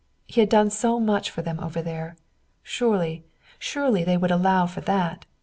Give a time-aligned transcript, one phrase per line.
[0.25, 2.15] He had done so much for them over there.
[2.63, 3.23] Surely,
[3.59, 5.27] surely, they would allow for that.